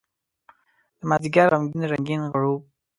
[0.99, 2.61] دمازدیګر غمګین رنګین غروب